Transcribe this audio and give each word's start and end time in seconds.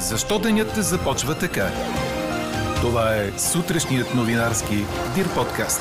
Защо 0.00 0.38
денят 0.38 0.74
започва 0.74 1.38
така? 1.38 1.70
Това 2.80 3.14
е 3.16 3.38
сутрешният 3.38 4.14
новинарски 4.14 4.74
Дир 5.14 5.34
подкаст. 5.34 5.80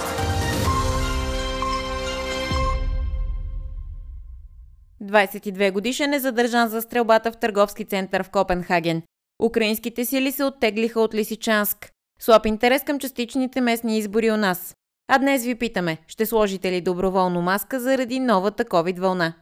22 5.03 5.71
годишен 5.71 6.13
е 6.13 6.19
задържан 6.19 6.69
за 6.69 6.81
стрелбата 6.81 7.31
в 7.31 7.37
търговски 7.37 7.85
център 7.85 8.24
в 8.24 8.29
Копенхаген. 8.29 9.01
Украинските 9.44 10.05
сили 10.05 10.31
се 10.31 10.44
оттеглиха 10.44 10.99
от 10.99 11.13
Лисичанск. 11.13 11.92
Слаб 12.22 12.46
интерес 12.46 12.83
към 12.83 12.99
частичните 12.99 13.62
местни 13.62 13.97
избори 13.97 14.31
у 14.31 14.38
нас. 14.38 14.76
А 15.08 15.20
днес 15.20 15.46
ви 15.46 15.56
питаме, 15.56 15.97
ще 16.08 16.26
сложите 16.26 16.72
ли 16.72 16.81
доброволно 16.81 17.41
маска 17.41 17.80
заради 17.80 18.20
новата 18.20 18.66
COVID 18.66 18.99
вълна? 18.99 19.34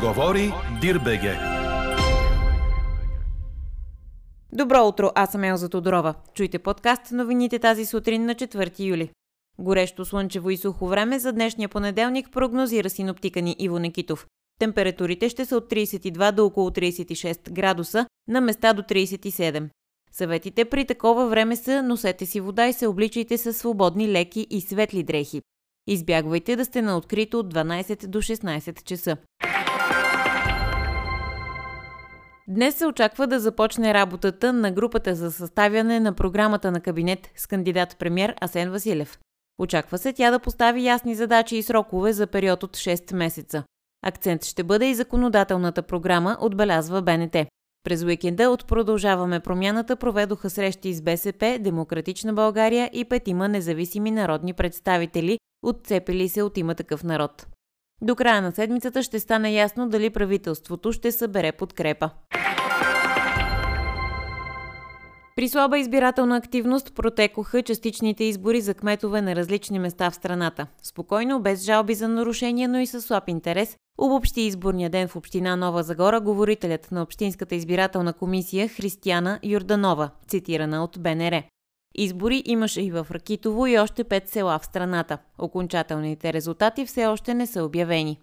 Говори 0.00 0.52
Дирбеге. 0.80 1.38
Добро 4.52 4.86
утро, 4.86 5.10
аз 5.14 5.32
съм 5.32 5.44
Елза 5.44 5.68
Тодорова. 5.68 6.14
Чуйте 6.34 6.58
подкаст 6.58 7.12
новините 7.12 7.58
тази 7.58 7.86
сутрин 7.86 8.24
на 8.24 8.34
4 8.34 8.80
юли. 8.80 9.10
Горещо 9.58 10.04
слънчево 10.04 10.50
и 10.50 10.56
сухо 10.56 10.86
време 10.86 11.18
за 11.18 11.32
днешния 11.32 11.68
понеделник 11.68 12.30
прогнозира 12.32 12.90
синоптика 12.90 13.42
ни 13.42 13.56
Иво 13.58 13.78
Некитов. 13.78 14.26
Температурите 14.60 15.28
ще 15.28 15.44
са 15.44 15.56
от 15.56 15.70
32 15.70 16.32
до 16.32 16.46
около 16.46 16.70
36 16.70 17.50
градуса, 17.50 18.06
на 18.28 18.40
места 18.40 18.72
до 18.72 18.82
37. 18.82 19.68
Съветите 20.12 20.64
при 20.64 20.84
такова 20.84 21.28
време 21.28 21.56
са 21.56 21.82
носете 21.82 22.26
си 22.26 22.40
вода 22.40 22.66
и 22.66 22.72
се 22.72 22.86
обличайте 22.86 23.38
с 23.38 23.52
свободни 23.52 24.12
леки 24.12 24.46
и 24.50 24.60
светли 24.60 25.02
дрехи. 25.02 25.42
Избягвайте 25.86 26.56
да 26.56 26.64
сте 26.64 26.82
на 26.82 26.96
открито 26.96 27.38
от 27.38 27.54
12 27.54 28.06
до 28.06 28.18
16 28.18 28.82
часа. 28.82 29.16
Днес 32.50 32.74
се 32.74 32.86
очаква 32.86 33.26
да 33.26 33.40
започне 33.40 33.94
работата 33.94 34.52
на 34.52 34.70
групата 34.70 35.14
за 35.14 35.32
съставяне 35.32 36.00
на 36.00 36.12
програмата 36.12 36.70
на 36.70 36.80
кабинет 36.80 37.30
с 37.36 37.46
кандидат 37.46 37.96
премьер 37.98 38.34
Асен 38.40 38.70
Василев. 38.70 39.18
Очаква 39.58 39.98
се 39.98 40.12
тя 40.12 40.30
да 40.30 40.38
постави 40.38 40.84
ясни 40.84 41.14
задачи 41.14 41.56
и 41.56 41.62
срокове 41.62 42.12
за 42.12 42.26
период 42.26 42.62
от 42.62 42.76
6 42.76 43.14
месеца. 43.14 43.64
Акцент 44.06 44.44
ще 44.44 44.64
бъде 44.64 44.86
и 44.90 44.94
законодателната 44.94 45.82
програма, 45.82 46.36
отбелязва 46.40 47.02
БНТ. 47.02 47.36
През 47.84 48.02
уикенда 48.02 48.50
от 48.50 48.66
Продължаваме 48.66 49.40
промяната 49.40 49.96
проведоха 49.96 50.50
срещи 50.50 50.94
с 50.94 51.02
БСП, 51.02 51.58
Демократична 51.60 52.32
България 52.32 52.90
и 52.92 53.04
петима 53.04 53.48
независими 53.48 54.10
народни 54.10 54.52
представители, 54.52 55.38
отцепили 55.62 56.28
се 56.28 56.42
от 56.42 56.58
има 56.58 56.74
такъв 56.74 57.04
народ. 57.04 57.46
До 58.02 58.16
края 58.16 58.42
на 58.42 58.52
седмицата 58.52 59.02
ще 59.02 59.20
стане 59.20 59.52
ясно 59.52 59.88
дали 59.88 60.10
правителството 60.10 60.92
ще 60.92 61.12
събере 61.12 61.52
подкрепа. 61.52 62.10
При 65.36 65.48
слаба 65.48 65.78
избирателна 65.78 66.36
активност 66.36 66.94
протекоха 66.94 67.62
частичните 67.62 68.24
избори 68.24 68.60
за 68.60 68.74
кметове 68.74 69.22
на 69.22 69.36
различни 69.36 69.78
места 69.78 70.10
в 70.10 70.14
страната. 70.14 70.66
Спокойно, 70.82 71.40
без 71.40 71.64
жалби 71.64 71.94
за 71.94 72.08
нарушения, 72.08 72.68
но 72.68 72.78
и 72.78 72.86
със 72.86 73.04
слаб 73.04 73.24
интерес, 73.28 73.76
обобщи 73.98 74.40
изборния 74.40 74.90
ден 74.90 75.08
в 75.08 75.16
община 75.16 75.56
Нова 75.56 75.82
Загора 75.82 76.20
говорителят 76.20 76.92
на 76.92 77.02
Общинската 77.02 77.54
избирателна 77.54 78.12
комисия 78.12 78.68
Християна 78.68 79.38
Юрданова, 79.42 80.10
цитирана 80.28 80.84
от 80.84 80.98
БНР. 81.00 81.42
Избори 82.00 82.42
имаше 82.46 82.82
и 82.82 82.90
в 82.90 83.06
Ракитово 83.10 83.66
и 83.66 83.78
още 83.78 84.04
пет 84.04 84.28
села 84.28 84.58
в 84.58 84.64
страната. 84.64 85.18
Окончателните 85.38 86.32
резултати 86.32 86.86
все 86.86 87.06
още 87.06 87.34
не 87.34 87.46
са 87.46 87.64
обявени. 87.64 88.18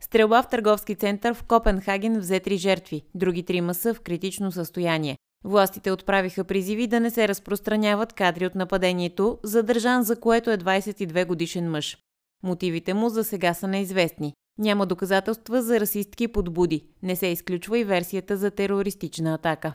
Стрелба 0.00 0.42
в 0.42 0.48
търговски 0.48 0.94
център 0.94 1.34
в 1.34 1.42
Копенхаген 1.42 2.18
взе 2.18 2.40
три 2.40 2.56
жертви, 2.56 3.02
други 3.14 3.42
трима 3.42 3.74
са 3.74 3.94
в 3.94 4.00
критично 4.00 4.52
състояние. 4.52 5.16
Властите 5.44 5.90
отправиха 5.90 6.44
призиви 6.44 6.86
да 6.86 7.00
не 7.00 7.10
се 7.10 7.28
разпространяват 7.28 8.12
кадри 8.12 8.46
от 8.46 8.54
нападението, 8.54 9.38
задържан 9.42 10.02
за 10.02 10.20
което 10.20 10.50
е 10.50 10.58
22 10.58 11.26
годишен 11.26 11.70
мъж. 11.70 11.98
Мотивите 12.42 12.94
му 12.94 13.08
за 13.08 13.24
сега 13.24 13.54
са 13.54 13.68
неизвестни. 13.68 14.32
Няма 14.58 14.86
доказателства 14.86 15.62
за 15.62 15.80
расистки 15.80 16.28
подбуди. 16.28 16.84
Не 17.02 17.16
се 17.16 17.26
изключва 17.26 17.78
и 17.78 17.84
версията 17.84 18.36
за 18.36 18.50
терористична 18.50 19.34
атака. 19.34 19.72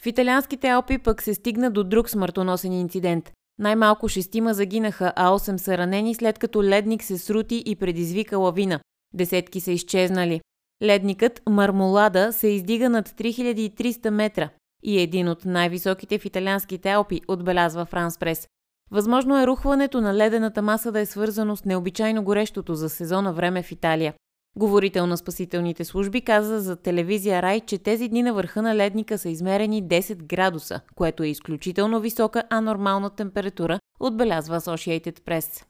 В 0.00 0.06
италианските 0.06 0.68
Алпи 0.68 0.98
пък 0.98 1.22
се 1.22 1.34
стигна 1.34 1.70
до 1.70 1.84
друг 1.84 2.10
смъртоносен 2.10 2.72
инцидент. 2.72 3.32
Най-малко 3.58 4.08
шестима 4.08 4.54
загинаха, 4.54 5.12
а 5.16 5.30
8 5.30 5.56
са 5.56 5.78
ранени 5.78 6.14
след 6.14 6.38
като 6.38 6.64
ледник 6.64 7.02
се 7.02 7.18
срути 7.18 7.62
и 7.66 7.76
предизвика 7.76 8.38
лавина. 8.38 8.80
Десетки 9.14 9.60
са 9.60 9.70
изчезнали. 9.70 10.40
Ледникът 10.82 11.42
Мармолада 11.48 12.32
се 12.32 12.48
издига 12.48 12.88
над 12.88 13.08
3300 13.08 14.10
метра 14.10 14.48
и 14.82 14.98
е 14.98 15.02
един 15.02 15.28
от 15.28 15.44
най-високите 15.44 16.18
в 16.18 16.24
италианските 16.24 16.90
Алпи, 16.90 17.20
отбелязва 17.28 17.84
Франс 17.84 18.18
Прес. 18.18 18.48
Възможно 18.90 19.40
е 19.42 19.46
рухването 19.46 20.00
на 20.00 20.14
ледената 20.14 20.62
маса 20.62 20.92
да 20.92 21.00
е 21.00 21.06
свързано 21.06 21.56
с 21.56 21.64
необичайно 21.64 22.24
горещото 22.24 22.74
за 22.74 22.88
сезона 22.88 23.32
време 23.32 23.62
в 23.62 23.72
Италия. 23.72 24.14
Говорител 24.56 25.06
на 25.06 25.16
спасителните 25.16 25.84
служби 25.84 26.20
каза 26.20 26.60
за 26.60 26.76
телевизия 26.76 27.42
Рай, 27.42 27.60
че 27.60 27.78
тези 27.78 28.08
дни 28.08 28.22
на 28.22 28.34
върха 28.34 28.62
на 28.62 28.76
ледника 28.76 29.18
са 29.18 29.28
измерени 29.28 29.84
10 29.84 30.14
градуса, 30.14 30.80
което 30.94 31.22
е 31.22 31.28
изключително 31.28 32.00
висока 32.00 32.42
анормална 32.50 33.10
температура, 33.10 33.78
отбелязва 34.00 34.60
Associated 34.60 35.20
Press. 35.20 35.64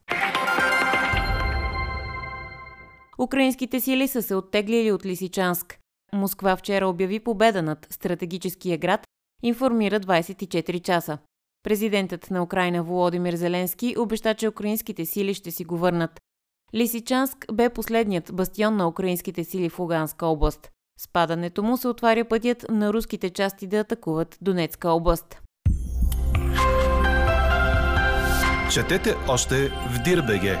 Украинските 3.19 3.79
сили 3.79 4.07
са 4.07 4.21
се 4.21 4.35
оттеглили 4.35 4.91
от 4.91 5.05
Лисичанск. 5.05 5.79
Москва 6.13 6.55
вчера 6.55 6.87
обяви 6.87 7.19
победа 7.19 7.61
над 7.61 7.87
стратегическия 7.89 8.77
град, 8.77 9.01
информира 9.43 9.99
24 9.99 10.81
часа. 10.81 11.17
Президентът 11.63 12.31
на 12.31 12.43
Украина 12.43 12.83
Володимир 12.83 13.35
Зеленски 13.35 13.95
обеща, 13.97 14.33
че 14.35 14.47
украинските 14.47 15.05
сили 15.05 15.33
ще 15.33 15.51
си 15.51 15.65
го 15.65 15.77
върнат. 15.77 16.19
Лисичанск 16.75 17.45
бе 17.53 17.69
последният 17.69 18.31
бастион 18.33 18.75
на 18.75 18.87
украинските 18.87 19.43
сили 19.43 19.69
в 19.69 19.79
Луганска 19.79 20.25
област. 20.25 20.71
С 20.99 21.07
падането 21.07 21.63
му 21.63 21.77
се 21.77 21.87
отваря 21.87 22.25
пътят 22.25 22.65
на 22.69 22.93
руските 22.93 23.29
части 23.29 23.67
да 23.67 23.77
атакуват 23.77 24.37
Донецка 24.41 24.89
област. 24.89 25.41
Четете 28.73 29.15
още 29.29 29.69
в 29.69 30.03
Дирбеге! 30.03 30.57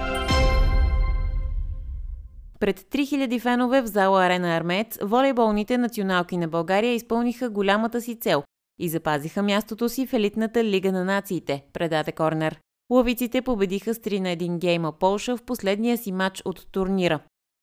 Пред 2.59 2.79
3000 2.79 3.41
фенове 3.41 3.81
в 3.81 3.87
зала 3.87 4.25
Арена 4.25 4.57
Армеец, 4.57 4.97
волейболните 5.03 5.77
националки 5.77 6.37
на 6.37 6.47
България 6.47 6.93
изпълниха 6.93 7.49
голямата 7.49 8.01
си 8.01 8.19
цел 8.19 8.43
и 8.79 8.89
запазиха 8.89 9.43
мястото 9.43 9.89
си 9.89 10.07
в 10.07 10.13
елитната 10.13 10.63
Лига 10.63 10.91
на 10.91 11.05
нациите, 11.05 11.65
предаде 11.73 12.11
Корнер. 12.11 12.59
Ловиците 12.91 13.41
победиха 13.41 13.93
с 13.93 13.97
3 13.97 14.19
на 14.19 14.27
1 14.27 14.57
гейма 14.57 14.91
Полша 14.91 15.37
в 15.37 15.43
последния 15.43 15.97
си 15.97 16.11
матч 16.11 16.41
от 16.45 16.71
турнира. 16.71 17.19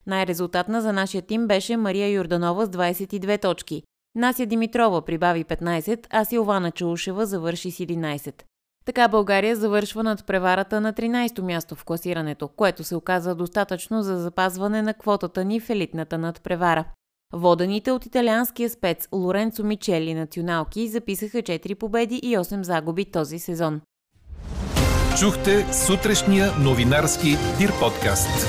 Най-резултатна 0.06 0.82
за 0.82 0.92
нашия 0.92 1.22
тим 1.22 1.46
беше 1.46 1.76
Мария 1.76 2.08
Юрданова 2.08 2.66
с 2.66 2.70
22 2.70 3.42
точки. 3.42 3.82
Нася 4.14 4.46
Димитрова 4.46 5.02
прибави 5.02 5.44
15, 5.44 6.06
а 6.10 6.24
Силвана 6.24 6.70
Чаушева 6.70 7.26
завърши 7.26 7.70
с 7.70 7.78
11. 7.78 8.42
Така 8.84 9.08
България 9.08 9.56
завършва 9.56 10.02
над 10.02 10.26
преварата 10.26 10.80
на 10.80 10.92
13-то 10.92 11.42
място 11.42 11.74
в 11.74 11.84
класирането, 11.84 12.48
което 12.48 12.84
се 12.84 12.96
оказа 12.96 13.34
достатъчно 13.34 14.02
за 14.02 14.18
запазване 14.18 14.82
на 14.82 14.94
квотата 14.94 15.44
ни 15.44 15.60
в 15.60 15.70
елитната 15.70 16.18
надпревара. 16.18 16.84
Водените 17.32 17.92
от 17.92 18.06
италианския 18.06 18.70
спец 18.70 19.08
Лоренцо 19.12 19.64
Мичели 19.64 20.14
националки 20.14 20.88
записаха 20.88 21.38
4 21.38 21.74
победи 21.74 22.16
и 22.16 22.36
8 22.36 22.62
загуби 22.62 23.04
този 23.04 23.38
сезон. 23.38 23.80
Чухте 25.20 25.72
сутрешния 25.72 26.52
новинарски 26.60 27.28
Дир 27.58 27.70
подкаст. 27.80 28.48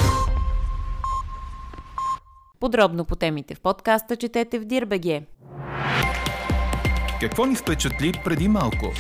Подробно 2.60 3.06
по 3.06 3.16
темите 3.16 3.56
в 3.56 3.62
подкаста 3.62 4.16
четете 4.16 4.60
в 4.60 4.66
Дирбеге. 4.66 5.26
Какво 7.22 7.46
ни 7.46 7.56
впечатли 7.56 8.12
преди 8.26 8.48
малко? 8.48 8.92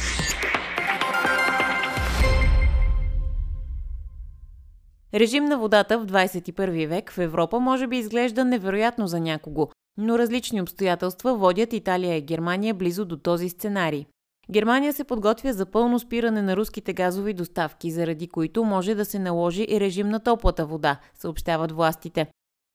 Режим 5.13 5.45
на 5.45 5.57
водата 5.57 5.99
в 5.99 6.05
21 6.05 6.87
век 6.87 7.11
в 7.11 7.17
Европа 7.17 7.59
може 7.59 7.87
би 7.87 7.97
изглежда 7.97 8.45
невероятно 8.45 9.07
за 9.07 9.19
някого, 9.19 9.69
но 9.97 10.19
различни 10.19 10.61
обстоятелства 10.61 11.35
водят 11.35 11.73
Италия 11.73 12.17
и 12.17 12.21
Германия 12.21 12.73
близо 12.73 13.05
до 13.05 13.17
този 13.17 13.49
сценарий. 13.49 14.05
Германия 14.51 14.93
се 14.93 15.03
подготвя 15.03 15.53
за 15.53 15.65
пълно 15.65 15.99
спиране 15.99 16.41
на 16.41 16.57
руските 16.57 16.93
газови 16.93 17.33
доставки, 17.33 17.91
заради 17.91 18.27
които 18.27 18.63
може 18.63 18.95
да 18.95 19.05
се 19.05 19.19
наложи 19.19 19.65
и 19.69 19.79
режим 19.79 20.09
на 20.09 20.19
топлата 20.19 20.65
вода, 20.65 20.99
съобщават 21.13 21.71
властите. 21.71 22.27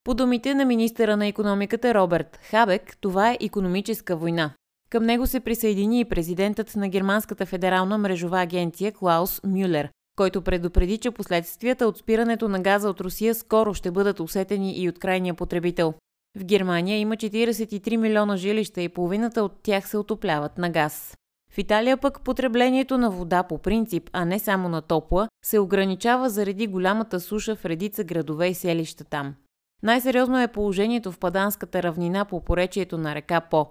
По 0.04 0.14
думите 0.14 0.54
на 0.54 0.64
министъра 0.64 1.16
на 1.16 1.26
економиката 1.26 1.94
Роберт 1.94 2.38
Хабек, 2.42 2.96
това 3.00 3.32
е 3.32 3.38
економическа 3.40 4.16
война. 4.16 4.50
Към 4.90 5.04
него 5.04 5.26
се 5.26 5.40
присъедини 5.40 6.00
и 6.00 6.04
президентът 6.04 6.76
на 6.76 6.88
Германската 6.88 7.46
федерална 7.46 7.98
мрежова 7.98 8.40
агенция 8.40 8.92
Клаус 8.92 9.40
Мюлер. 9.44 9.88
който 10.16 10.42
предупреди, 10.42 10.98
че 10.98 11.10
последствията 11.10 11.86
от 11.86 11.98
спирането 11.98 12.48
на 12.48 12.60
газа 12.60 12.90
от 12.90 13.00
Русия 13.00 13.34
скоро 13.34 13.74
ще 13.74 13.90
бъдат 13.90 14.20
усетени 14.20 14.72
и 14.76 14.88
от 14.88 14.98
крайния 14.98 15.34
потребител. 15.34 15.94
В 16.38 16.44
Германия 16.44 16.98
има 16.98 17.16
43 17.16 17.96
милиона 17.96 18.36
жилища 18.36 18.82
и 18.82 18.88
половината 18.88 19.42
от 19.42 19.52
тях 19.62 19.88
се 19.88 19.98
отопляват 19.98 20.58
на 20.58 20.70
газ. 20.70 21.17
В 21.50 21.58
Италия 21.58 21.96
пък 21.96 22.20
потреблението 22.20 22.98
на 22.98 23.10
вода 23.10 23.42
по 23.42 23.58
принцип, 23.58 24.10
а 24.12 24.24
не 24.24 24.38
само 24.38 24.68
на 24.68 24.82
топла, 24.82 25.28
се 25.44 25.58
ограничава 25.58 26.30
заради 26.30 26.66
голямата 26.66 27.20
суша 27.20 27.56
в 27.56 27.64
редица 27.64 28.04
градове 28.04 28.48
и 28.48 28.54
селища 28.54 29.04
там. 29.04 29.34
Най-сериозно 29.82 30.40
е 30.40 30.48
положението 30.48 31.12
в 31.12 31.18
Паданската 31.18 31.82
равнина 31.82 32.24
по 32.24 32.40
поречието 32.40 32.98
на 32.98 33.14
река 33.14 33.40
По. 33.40 33.66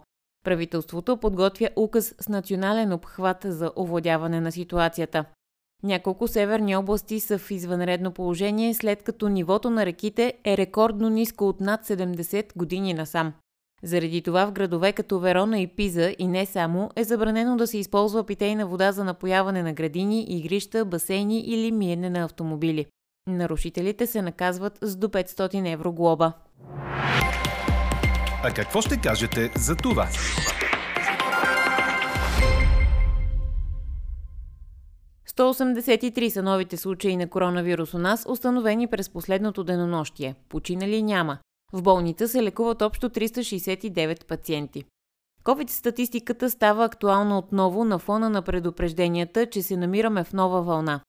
Правителството 0.45 1.17
подготвя 1.17 1.69
указ 1.75 2.15
с 2.19 2.29
национален 2.29 2.93
обхват 2.93 3.37
за 3.43 3.71
овладяване 3.75 4.41
на 4.41 4.51
ситуацията. 4.51 5.25
Няколко 5.83 6.27
северни 6.27 6.75
области 6.75 7.19
са 7.19 7.37
в 7.37 7.51
извънредно 7.51 8.11
положение, 8.11 8.73
след 8.73 9.03
като 9.03 9.29
нивото 9.29 9.69
на 9.69 9.85
реките 9.85 10.33
е 10.45 10.57
рекордно 10.57 11.09
ниско 11.09 11.47
от 11.47 11.59
над 11.59 11.85
70 11.85 12.57
години 12.57 12.93
насам. 12.93 13.33
Заради 13.83 14.21
това 14.21 14.45
в 14.45 14.51
градове 14.51 14.93
като 14.93 15.19
Верона 15.19 15.59
и 15.59 15.67
Пиза 15.67 16.15
и 16.19 16.27
не 16.27 16.45
само 16.45 16.89
е 16.95 17.03
забранено 17.03 17.57
да 17.57 17.67
се 17.67 17.77
използва 17.77 18.23
питейна 18.23 18.67
вода 18.67 18.91
за 18.91 19.03
напояване 19.03 19.63
на 19.63 19.73
градини, 19.73 20.25
игрища, 20.29 20.85
басейни 20.85 21.39
или 21.39 21.71
миене 21.71 22.09
на 22.09 22.23
автомобили. 22.23 22.85
Нарушителите 23.27 24.07
се 24.07 24.21
наказват 24.21 24.79
с 24.81 24.95
до 24.95 25.07
500 25.07 25.73
евро 25.73 25.93
глоба. 25.93 26.33
А 28.43 28.53
какво 28.55 28.81
ще 28.81 28.97
кажете 28.97 29.51
за 29.55 29.75
това? 29.75 30.07
...183 35.29 36.29
са 36.29 36.43
новите 36.43 36.77
случаи 36.77 37.17
на 37.17 37.29
коронавирус 37.29 37.93
у 37.93 37.97
нас, 37.97 38.25
установени 38.29 38.87
през 38.87 39.09
последното 39.09 39.63
денонощие. 39.63 40.35
Починали 40.49 41.01
няма. 41.01 41.37
В 41.73 41.81
болница 41.81 42.27
се 42.27 42.43
лекуват 42.43 42.81
общо 42.81 43.09
369 43.09 44.25
пациенти. 44.25 44.83
COVID 45.43 45.69
статистиката 45.69 46.49
става 46.49 46.85
актуална 46.85 47.37
отново 47.37 47.83
на 47.83 47.99
фона 47.99 48.29
на 48.29 48.41
предупрежденията, 48.41 49.45
че 49.45 49.61
се 49.61 49.77
намираме 49.77 50.23
в 50.23 50.33
нова 50.33 50.61
вълна. 50.61 51.01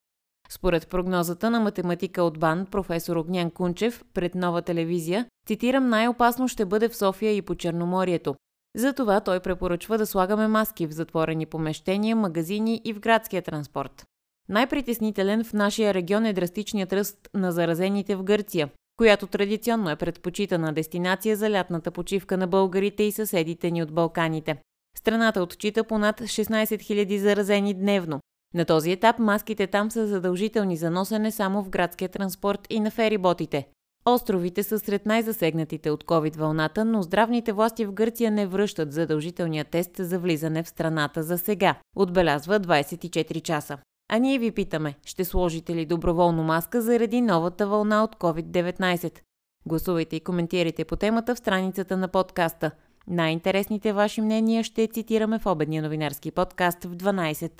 Според 0.50 0.88
прогнозата 0.88 1.50
на 1.50 1.60
математика 1.60 2.22
от 2.22 2.38
БАН, 2.38 2.66
професор 2.66 3.16
Огнян 3.16 3.50
Кунчев, 3.50 4.04
пред 4.14 4.34
нова 4.34 4.62
телевизия, 4.62 5.26
цитирам, 5.46 5.88
най-опасно 5.88 6.48
ще 6.48 6.64
бъде 6.64 6.88
в 6.88 6.96
София 6.96 7.36
и 7.36 7.42
по 7.42 7.54
Черноморието. 7.54 8.34
Затова 8.76 9.20
той 9.20 9.40
препоръчва 9.40 9.98
да 9.98 10.06
слагаме 10.06 10.48
маски 10.48 10.86
в 10.86 10.92
затворени 10.92 11.46
помещения, 11.46 12.16
магазини 12.16 12.80
и 12.84 12.92
в 12.92 13.00
градския 13.00 13.42
транспорт. 13.42 14.04
Най-притеснителен 14.48 15.44
в 15.44 15.52
нашия 15.52 15.94
регион 15.94 16.26
е 16.26 16.32
драстичният 16.32 16.92
ръст 16.92 17.28
на 17.34 17.52
заразените 17.52 18.16
в 18.16 18.22
Гърция, 18.22 18.68
която 18.98 19.26
традиционно 19.26 19.90
е 19.90 19.96
предпочитана 19.96 20.72
дестинация 20.72 21.36
за 21.36 21.50
лятната 21.50 21.90
почивка 21.90 22.36
на 22.36 22.46
българите 22.46 23.02
и 23.02 23.12
съседите 23.12 23.70
ни 23.70 23.82
от 23.82 23.92
Балканите. 23.92 24.56
Страната 24.98 25.42
отчита 25.42 25.84
понад 25.84 26.20
16 26.20 26.64
000 26.64 27.16
заразени 27.16 27.74
дневно. 27.74 28.20
На 28.54 28.64
този 28.64 28.90
етап 28.90 29.18
маските 29.18 29.66
там 29.66 29.90
са 29.90 30.06
задължителни 30.06 30.76
за 30.76 30.90
носене 30.90 31.30
само 31.30 31.62
в 31.62 31.70
градския 31.70 32.08
транспорт 32.08 32.66
и 32.70 32.80
на 32.80 32.90
фериботите. 32.90 33.66
Островите 34.04 34.62
са 34.62 34.78
сред 34.78 35.06
най-засегнатите 35.06 35.90
от 35.90 36.04
COVID-вълната, 36.04 36.84
но 36.84 37.02
здравните 37.02 37.52
власти 37.52 37.86
в 37.86 37.92
Гърция 37.92 38.30
не 38.30 38.46
връщат 38.46 38.92
задължителния 38.92 39.64
тест 39.64 39.90
за 39.98 40.18
влизане 40.18 40.62
в 40.62 40.68
страната 40.68 41.22
за 41.22 41.38
сега, 41.38 41.74
отбелязва 41.96 42.60
24 42.60 43.42
часа. 43.42 43.78
А 44.10 44.18
ние 44.18 44.38
ви 44.38 44.50
питаме, 44.50 44.94
ще 45.04 45.24
сложите 45.24 45.74
ли 45.74 45.86
доброволно 45.86 46.42
маска 46.42 46.82
заради 46.82 47.20
новата 47.20 47.66
вълна 47.66 48.04
от 48.04 48.16
COVID-19? 48.16 49.18
Гласувайте 49.66 50.16
и 50.16 50.20
коментирайте 50.20 50.84
по 50.84 50.96
темата 50.96 51.34
в 51.34 51.38
страницата 51.38 51.96
на 51.96 52.08
подкаста. 52.08 52.70
Най-интересните 53.08 53.92
ваши 53.92 54.20
мнения 54.20 54.64
ще 54.64 54.86
цитираме 54.86 55.38
в 55.38 55.46
обедния 55.46 55.82
новинарски 55.82 56.30
подкаст 56.30 56.84
в 56.84 56.96
12. 56.96 57.50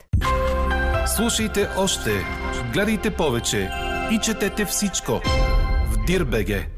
Слушайте 1.17 1.69
още, 1.79 2.11
гледайте 2.73 3.11
повече 3.11 3.71
и 4.12 4.19
четете 4.23 4.65
всичко 4.65 5.12
в 5.93 6.05
Дирбеге. 6.06 6.77